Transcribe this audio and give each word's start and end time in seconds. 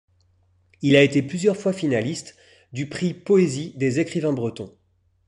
Il 0.81 0.95
a 0.95 1.03
été 1.03 1.21
plusieurs 1.21 1.55
fois 1.57 1.73
finaliste 1.73 2.35
du 2.73 2.89
Prix 2.89 3.13
Poésie 3.13 3.75
des 3.77 3.99
Écrivains 3.99 4.33
Bretons. 4.33 4.75